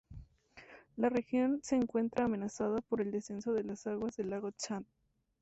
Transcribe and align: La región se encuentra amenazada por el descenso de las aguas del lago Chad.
La 0.95 1.09
región 1.09 1.59
se 1.61 1.75
encuentra 1.75 2.25
amenazada 2.25 2.81
por 2.81 3.01
el 3.01 3.11
descenso 3.11 3.53
de 3.53 3.63
las 3.63 3.85
aguas 3.85 4.17
del 4.17 4.31
lago 4.31 4.49
Chad. 4.49 4.81